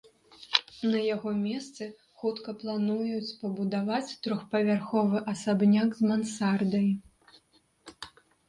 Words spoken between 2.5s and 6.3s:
плануюць пабудаваць трохпавярховы асабняк з